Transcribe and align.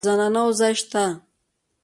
د 0.03 0.05
زنانه 0.09 0.41
وو 0.45 0.51
ځای 0.59 0.73
شته. 0.79 1.03